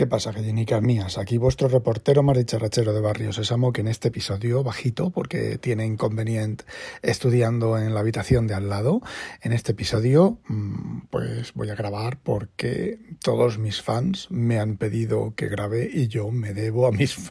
[0.00, 1.18] ¿Qué pasa, gallinicas mías?
[1.18, 5.84] Aquí vuestro reportero más dicharachero de Barrio Sésamo, que en este episodio, bajito, porque tiene
[5.84, 6.64] inconveniente
[7.02, 9.02] estudiando en la habitación de al lado,
[9.42, 15.34] en este episodio, mm, pues voy a grabar porque todos mis fans me han pedido
[15.34, 17.14] que grabe y yo me debo a mis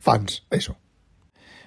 [0.00, 0.78] fans, eso.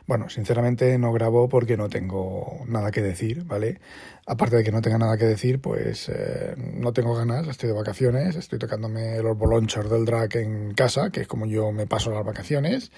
[0.06, 3.80] Bueno, sinceramente no grabo porque no tengo nada que decir, ¿vale?
[4.26, 7.76] Aparte de que no tenga nada que decir, pues eh, no tengo ganas, estoy de
[7.76, 12.12] vacaciones, estoy tocándome los bolonchos del drag en casa, que es como yo me paso
[12.12, 12.92] las vacaciones,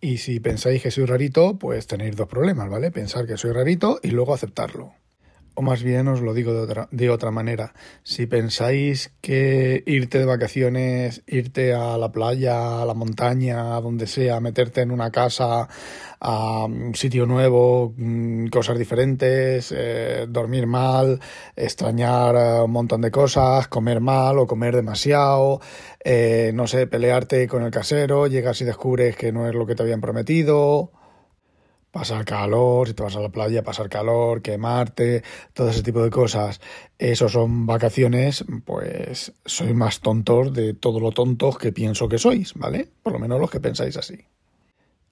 [0.00, 2.92] y si pensáis que soy rarito, pues tenéis dos problemas, ¿vale?
[2.92, 5.01] Pensar que soy rarito y luego aceptarlo.
[5.54, 7.74] O más bien os lo digo de otra, de otra manera.
[8.02, 14.06] Si pensáis que irte de vacaciones, irte a la playa, a la montaña, a donde
[14.06, 15.68] sea, meterte en una casa,
[16.20, 21.20] a un sitio nuevo, mm, cosas diferentes, eh, dormir mal,
[21.54, 25.60] extrañar eh, un montón de cosas, comer mal o comer demasiado,
[26.02, 29.74] eh, no sé, pelearte con el casero, llegas y descubres que no es lo que
[29.74, 30.92] te habían prometido
[31.92, 36.10] pasar calor, si te vas a la playa, pasar calor, quemarte, todo ese tipo de
[36.10, 36.60] cosas.
[36.98, 42.54] Eso son vacaciones, pues sois más tontos de todo lo tontos que pienso que sois,
[42.54, 42.88] ¿vale?
[43.02, 44.18] Por lo menos los que pensáis así.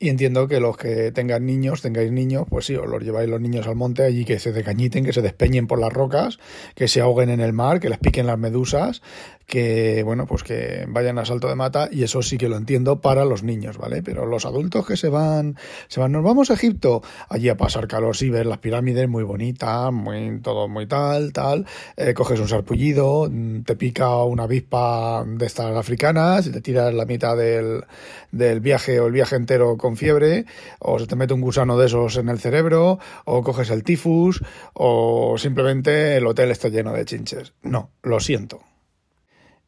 [0.03, 3.39] Y entiendo que los que tengan niños, tengáis niños, pues sí, os los lleváis los
[3.39, 6.39] niños al monte allí que se decañiten, que se despeñen por las rocas,
[6.75, 9.03] que se ahoguen en el mar, que les piquen las medusas,
[9.51, 13.01] que, bueno, pues que vayan a salto de mata y eso sí que lo entiendo
[13.01, 14.01] para los niños, ¿vale?
[14.01, 15.56] Pero los adultos que se van,
[15.89, 19.25] se van, nos vamos a Egipto, allí a pasar calor, sí, ver las pirámides muy
[19.25, 25.25] bonitas, muy, todo muy tal, tal, eh, coges un sarpullido, mm, te pica una avispa
[25.27, 27.83] de estas africanas y te tiras la mitad del,
[28.31, 30.47] del viaje o el viaje entero con fiebre,
[30.78, 34.45] o se te mete un gusano de esos en el cerebro, o coges el tifus,
[34.75, 37.53] o simplemente el hotel está lleno de chinches.
[37.62, 38.69] No, lo siento.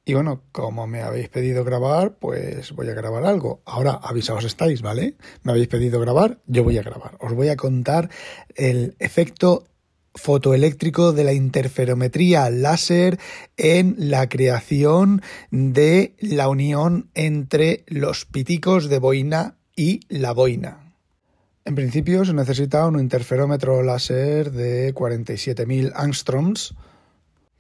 [0.05, 3.62] Y bueno, como me habéis pedido grabar, pues voy a grabar algo.
[3.64, 5.17] Ahora avisaos estáis, ¿vale?
[5.45, 7.17] Me habéis pedido grabar, yo voy a grabar.
[7.20, 8.11] Os voy a contar
[8.57, 9.64] el efecto
[10.14, 13.18] fotoeléctrico de la interferometría láser
[13.57, 20.96] en la creación de la unión entre los piticos de boina y la boina.
[21.64, 26.74] En principio se necesita un interferómetro láser de 47.000 angstroms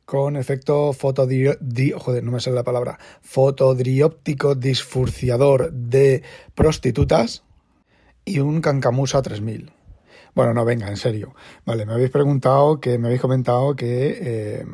[0.04, 6.22] con efecto joder, no me sale la palabra, fotodrióptico disfurciador de
[6.54, 7.44] prostitutas
[8.24, 9.72] y un Cancamusa 3000.
[10.34, 11.34] Bueno, no, venga, en serio.
[11.66, 14.66] Vale, me habéis preguntado, que me habéis comentado que, eh,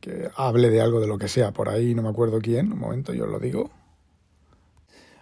[0.00, 1.52] que hable de algo de lo que sea.
[1.52, 2.72] Por ahí no me acuerdo quién.
[2.72, 3.70] Un momento, yo os lo digo.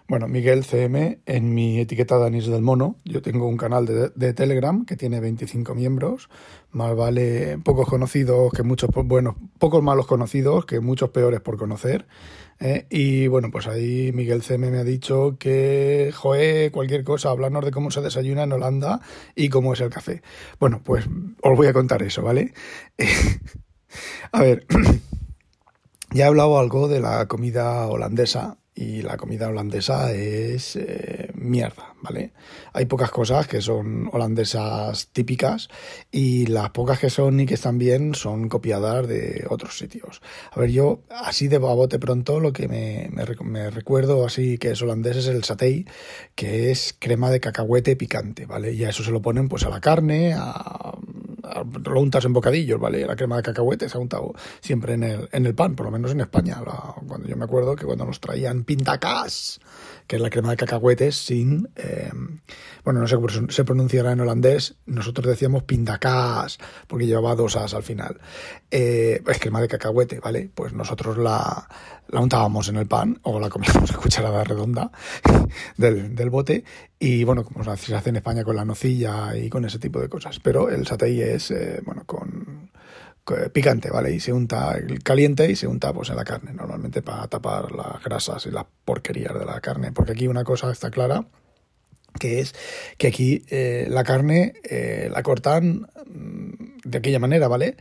[0.09, 4.83] Bueno, Miguel CM, en mi etiqueta Danis del Mono, yo tengo un canal de, Telegram
[4.83, 6.29] que tiene 25 miembros,
[6.71, 12.07] más vale pocos conocidos que muchos, bueno, pocos malos conocidos que muchos peores por conocer.
[12.59, 12.87] ¿eh?
[12.89, 17.69] y bueno, pues ahí Miguel CM me ha dicho que, joe, cualquier cosa, hablarnos de
[17.69, 19.01] cómo se desayuna en Holanda
[19.35, 20.23] y cómo es el café.
[20.59, 21.05] Bueno, pues
[21.43, 22.55] os voy a contar eso, ¿vale?
[24.31, 24.65] a ver,
[26.13, 31.95] ya he hablado algo de la comida holandesa y la comida holandesa es eh, mierda,
[32.01, 32.31] ¿vale?
[32.71, 35.67] Hay pocas cosas que son holandesas típicas
[36.13, 40.21] y las pocas que son y que están bien son copiadas de otros sitios.
[40.53, 44.81] A ver, yo así de babote pronto lo que me, me, recuerdo así que es
[44.81, 45.85] holandés es el satay,
[46.35, 48.71] que es crema de cacahuete picante, ¿vale?
[48.71, 50.97] Y a eso se lo ponen pues a la carne, a
[51.85, 53.05] lo untas en bocadillos, ¿vale?
[53.05, 55.91] La crema de cacahuete se ha untado siempre en el, en el pan, por lo
[55.91, 56.57] menos en España.
[57.07, 59.59] cuando yo me acuerdo que cuando nos traían pintacas,
[60.09, 61.69] que es la crema de cacahuete sin...
[61.75, 62.09] Eh,
[62.83, 67.75] bueno, no sé cómo se pronunciará en holandés, nosotros decíamos pintacas, porque llevaba dos as
[67.75, 68.19] al final.
[68.71, 70.49] Eh, es crema de cacahuete, ¿vale?
[70.55, 71.67] Pues nosotros la,
[72.07, 74.89] la untábamos en el pan o la comíamos a cucharada redonda
[75.77, 76.63] del, del bote
[76.97, 80.09] y bueno, como se hace en España con la nocilla y con ese tipo de
[80.09, 80.39] cosas.
[80.39, 82.48] Pero el satay es, eh, bueno, con,
[83.51, 84.11] picante, ¿vale?
[84.11, 88.03] Y se unta caliente y se unta pues en la carne, normalmente para tapar las
[88.03, 89.91] grasas y las porquerías de la carne.
[89.91, 91.25] Porque aquí una cosa está clara,
[92.19, 92.55] que es
[92.97, 97.77] que aquí eh, la carne eh, la cortan mm, de aquella manera, ¿vale?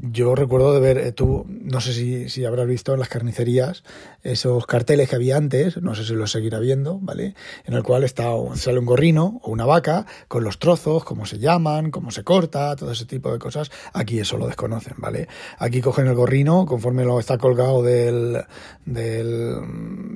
[0.00, 3.82] Yo recuerdo de ver, eh, tú, no sé si, si, habrás visto en las carnicerías
[4.22, 7.34] esos carteles que había antes, no sé si los seguirá viendo, ¿vale?
[7.64, 11.38] En el cual está, sale un gorrino o una vaca con los trozos, cómo se
[11.38, 13.72] llaman, cómo se corta, todo ese tipo de cosas.
[13.92, 15.26] Aquí eso lo desconocen, ¿vale?
[15.58, 18.44] Aquí cogen el gorrino conforme lo está colgado del,
[18.84, 19.56] del,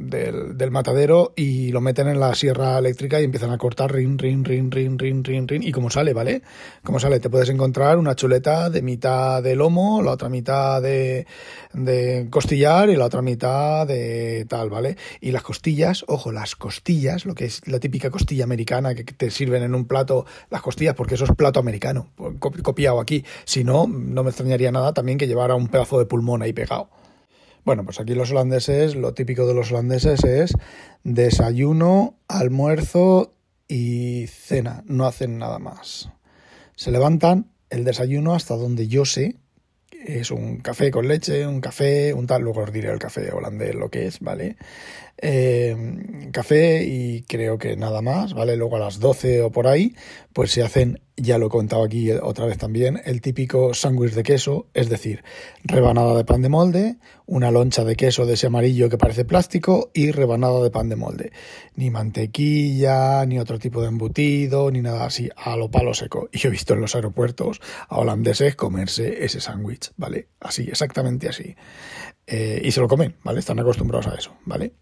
[0.08, 4.44] del, matadero y lo meten en la sierra eléctrica y empiezan a cortar rin, rin,
[4.44, 6.42] rin, rin, rin, rin, rin, y como sale, ¿vale?
[6.82, 11.26] Como sale, te puedes encontrar una chuleta de mitad de lomo, la otra mitad de,
[11.74, 14.96] de costillar y la otra mitad de tal, ¿vale?
[15.20, 19.30] Y las costillas, ojo, las costillas, lo que es la típica costilla americana que te
[19.30, 23.24] sirven en un plato, las costillas, porque eso es plato americano, copiado aquí.
[23.44, 26.88] Si no, no me extrañaría nada también que llevara un pedazo de pulmón ahí pegado.
[27.64, 30.54] Bueno, pues aquí los holandeses, lo típico de los holandeses es
[31.04, 33.34] desayuno, almuerzo
[33.68, 36.10] y cena, no hacen nada más.
[36.74, 39.36] Se levantan, el desayuno hasta donde yo sé,
[39.90, 43.74] es un café con leche, un café, un tal, luego os diré el café holandés
[43.74, 44.56] lo que es, ¿vale?
[45.18, 45.76] Eh,
[46.32, 48.56] café y creo que nada más, ¿vale?
[48.56, 49.94] Luego a las 12 o por ahí,
[50.32, 54.22] pues se hacen ya lo he contado aquí otra vez también, el típico sándwich de
[54.22, 55.22] queso, es decir,
[55.62, 59.90] rebanada de pan de molde, una loncha de queso de ese amarillo que parece plástico
[59.94, 61.32] y rebanada de pan de molde.
[61.76, 66.28] Ni mantequilla, ni otro tipo de embutido, ni nada así, a lo palo seco.
[66.32, 70.28] Y yo he visto en los aeropuertos a holandeses comerse ese sándwich, ¿vale?
[70.40, 71.54] Así, exactamente así.
[72.26, 73.40] Eh, y se lo comen, ¿vale?
[73.40, 74.72] Están acostumbrados a eso, ¿vale?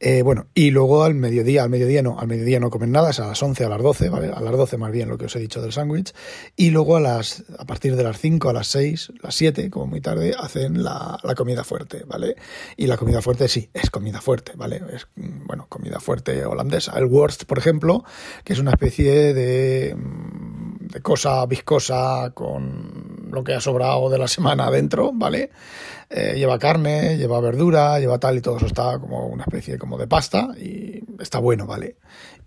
[0.00, 3.20] Eh, bueno, y luego al mediodía, al mediodía no, al mediodía no comen nada, es
[3.20, 4.30] a las 11, a las 12, ¿vale?
[4.34, 6.12] A las 12 más bien lo que os he dicho del sándwich.
[6.56, 9.86] Y luego a las, a partir de las 5, a las 6, las 7, como
[9.86, 12.36] muy tarde, hacen la, la comida fuerte, ¿vale?
[12.76, 14.82] Y la comida fuerte sí, es comida fuerte, ¿vale?
[14.92, 16.98] Es, bueno, comida fuerte holandesa.
[16.98, 18.04] El Wurst, por ejemplo,
[18.42, 19.96] que es una especie de,
[20.80, 25.50] de cosa viscosa con lo que ha sobrado de la semana adentro, ¿vale?
[26.10, 29.98] Eh, lleva carne, lleva verdura, lleva tal y todo eso está como una especie como
[29.98, 31.96] de pasta y está bueno, ¿vale?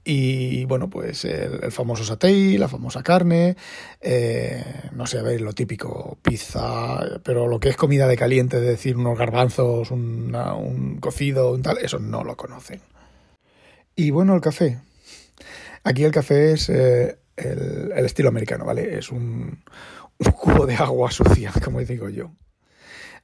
[0.04, 3.58] Y bueno, pues el, famoso satay, la famosa carne,
[4.00, 4.64] eh,
[4.94, 8.64] no sé, a ver, lo típico, pizza, pero lo que es comida de caliente, es
[8.64, 12.80] decir, unos garbanzos, un cocido, un tal, eso no lo conocen.
[14.00, 14.80] Y bueno, el café.
[15.84, 18.98] Aquí el café es eh, el, el, estilo americano, ¿vale?
[18.98, 19.64] Es un,
[20.26, 22.32] un cubo de agua sucia, como digo yo.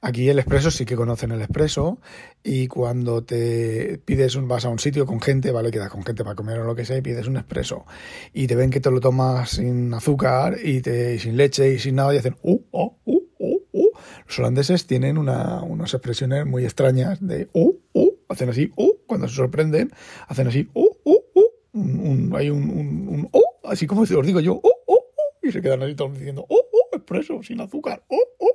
[0.00, 1.98] Aquí el expreso sí que conocen el expreso
[2.42, 5.70] y cuando te pides un, vas a un sitio con gente, ¿vale?
[5.70, 7.86] Quedas con gente para comer o lo que sea y pides un expreso
[8.34, 10.82] y te ven que te lo tomas sin azúcar y,
[11.18, 13.90] sin leche y sin nada y hacen uh, oh, uh, uh, uh.
[14.26, 19.26] Los holandeses tienen una, unas expresiones muy extrañas de uh, uh, hacen así, uh, cuando
[19.26, 19.90] se sorprenden,
[20.28, 21.44] hacen así, uh, uh, uh.
[21.72, 25.50] Un, hay un, un, un uh, así como os digo yo, uh, uh, uh, y
[25.50, 26.63] se quedan así todos diciendo, uh,
[26.94, 28.54] expreso, sin azúcar, uh, uh.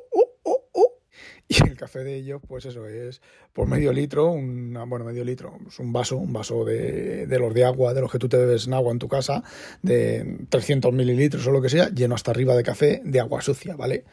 [1.51, 5.57] Y el café de ellos, pues eso es por medio litro, una, bueno, medio litro,
[5.63, 8.37] pues un vaso, un vaso de, de, los de agua, de los que tú te
[8.37, 9.43] bebes en agua en tu casa,
[9.81, 13.75] de 300 mililitros o lo que sea, lleno hasta arriba de café de agua sucia,
[13.75, 14.03] ¿vale?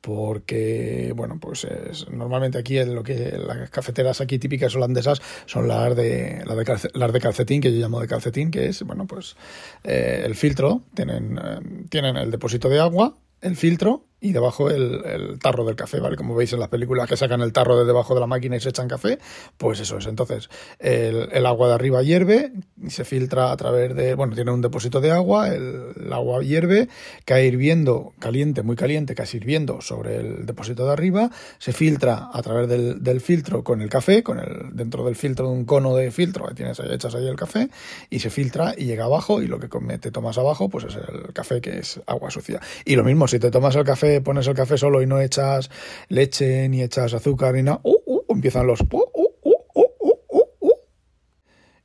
[0.00, 5.66] Porque, bueno, pues es, normalmente aquí en lo que las cafeteras aquí típicas holandesas son
[5.66, 8.84] las de, las de, calcetín, las de calcetín, que yo llamo de calcetín, que es,
[8.84, 9.34] bueno, pues
[9.82, 15.04] eh, el filtro, tienen, eh, tienen el depósito de agua, el filtro y debajo el,
[15.04, 16.16] el, tarro del café, ¿vale?
[16.16, 18.60] Como veis en las películas que sacan el tarro de debajo de la máquina y
[18.60, 19.18] se echan café,
[19.58, 20.06] pues eso es.
[20.06, 20.48] Entonces,
[20.78, 24.62] el, el agua de arriba hierve y se filtra a través de, bueno, tiene un
[24.62, 26.88] depósito de agua, el, agua hierve,
[27.26, 32.40] cae hirviendo, caliente, muy caliente, casi hirviendo sobre el depósito de arriba, se filtra a
[32.40, 35.94] través del, del filtro con el café, con el, dentro del filtro de un cono
[35.94, 37.68] de filtro, que tienes ahí, echas ahí el café,
[38.08, 39.68] y se filtra y llega abajo, y lo que
[39.98, 42.58] te tomas abajo, pues es el café que es agua sucia.
[42.86, 45.70] Y lo mismo, si te tomas el café pones el café solo y no echas
[46.08, 48.80] leche, ni echas azúcar, ni nada, uh, uh, empiezan los...
[48.80, 49.14] Uh,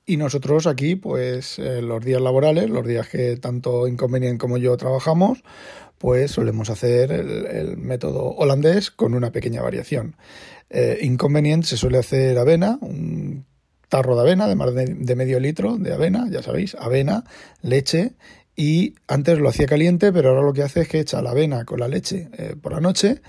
[0.10, 4.76] y nosotros aquí, pues eh, los días laborales, los días que tanto Inconvenient como yo
[4.76, 5.44] trabajamos,
[6.00, 10.16] pues solemos hacer el, método holandés con una pequeña variación.
[10.72, 13.46] Eh, Inconvenient se suele hacer avena, un
[13.88, 17.24] tarro de avena de más de medio litro de avena, ya sabéis, avena,
[17.62, 18.14] leche
[18.60, 21.64] y antes lo hacía caliente, pero ahora lo que hace es que echa la avena
[21.64, 23.22] con la leche eh, por la noche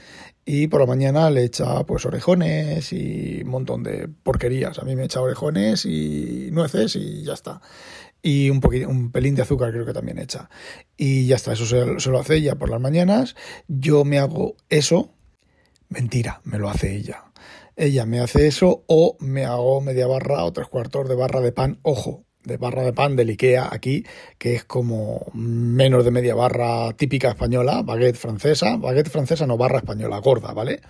[0.45, 4.81] y por la mañana le echa pues orejones y un montón de porquerías.
[4.81, 7.61] A mí me echa orejones y nueces y ya está.
[8.21, 10.51] Y un, poquito, un pelín de azúcar creo que también echa.
[10.97, 13.37] Y ya está, eso se, se lo hace ella por las mañanas.
[13.69, 15.15] Yo me hago eso.
[15.89, 17.27] Mentira, me lo hace ella.
[17.77, 21.53] Ella me hace eso o me hago media barra o tres cuartos de barra de
[21.53, 21.79] pan.
[21.83, 24.05] Ojo, de barra de pan del Ikea aquí,
[24.37, 29.79] que es como menos de media barra típica española, baguette francesa, baguette francesa no barra
[29.79, 30.81] española, gorda, ¿vale?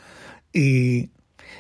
[0.53, 1.11] Y,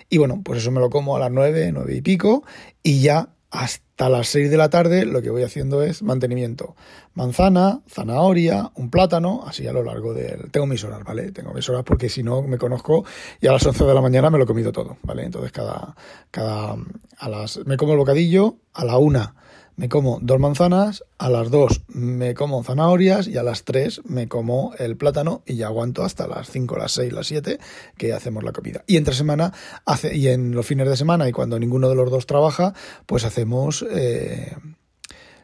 [0.08, 2.42] y bueno, pues eso me lo como a las nueve, nueve y pico,
[2.82, 6.76] y ya hasta las seis de la tarde lo que voy haciendo es mantenimiento.
[7.14, 10.52] Manzana, zanahoria, un plátano, así a lo largo del...
[10.52, 11.32] Tengo mis horas, ¿vale?
[11.32, 13.04] Tengo mis horas porque si no me conozco
[13.40, 15.24] y a las once de la mañana me lo he comido todo, ¿vale?
[15.24, 15.96] Entonces cada...
[16.30, 16.76] cada
[17.18, 19.34] a las, me como el bocadillo, a la una
[19.80, 24.28] me como dos manzanas, a las dos me como zanahorias y a las tres me
[24.28, 27.58] como el plátano y ya aguanto hasta las 5, las 6, las 7
[27.96, 28.84] que hacemos la comida.
[28.86, 29.54] Y entre semana,
[29.86, 32.74] hace, y en los fines de semana y cuando ninguno de los dos trabaja,
[33.06, 33.82] pues hacemos...
[33.90, 34.54] Eh,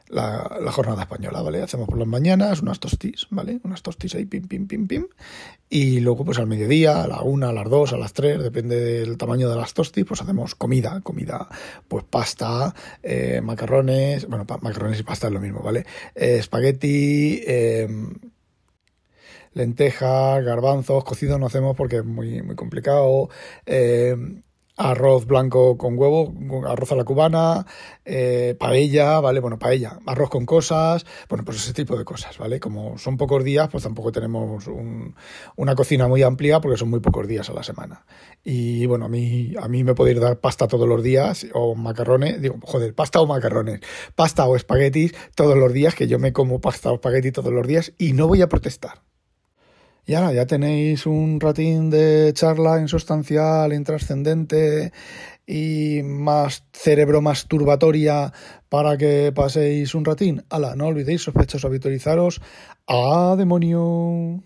[0.08, 1.62] la, jornada española, ¿vale?
[1.62, 3.60] Hacemos por las mañanas unas tostis, ¿vale?
[3.64, 5.06] Unas tostis ahí, pim, pim, pim, pim.
[5.68, 8.80] Y luego, pues al mediodía, a la una, a las dos, a las tres, depende
[8.80, 11.48] del tamaño de las tostis, pues hacemos comida, comida,
[11.88, 15.86] pues pasta, eh, macarrones, bueno, macarrones y pasta es lo mismo, ¿vale?
[16.14, 18.14] Eh, espagueti, em,
[19.54, 23.28] lentejas, garbanzos, cocidos no hacemos porque es muy, muy complicado.
[23.64, 24.14] Eh,
[24.76, 26.34] arroz blanco con huevo,
[26.68, 27.66] arroz a la cubana,
[28.04, 29.40] eh, paella, ¿vale?
[29.40, 32.60] Bueno, paella, arroz con cosas, bueno, pues ese tipo de cosas, ¿vale?
[32.60, 34.68] Como son pocos días, pues tampoco tenemos
[35.56, 38.04] una cocina muy amplia porque son muy pocos días a la semana.
[38.44, 42.40] Y bueno, a mí, a mí me ir dar pasta todos los días o macarrones,
[42.40, 43.80] digo, joder, pasta o macarrones,
[44.14, 47.66] pasta o espaguetis todos los días, que yo me como pasta o espagueti todos los
[47.66, 49.05] días y no voy a protestar.
[50.08, 54.92] Y ahora ya tenéis un ratín de charla insustancial, intrascendente
[55.44, 58.32] y más cerebro masturbatoria
[58.68, 60.44] para que paséis un ratín.
[60.48, 62.40] Ala, no olvidéis, sospechosos, habitualizaros.
[62.86, 64.44] ¡A demonio!